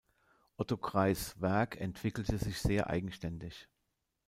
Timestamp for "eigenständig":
2.89-3.69